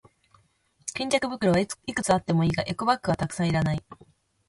[0.95, 3.83] 巾着袋はいくつあってもいいが、エコバッグはたくさんはいらない。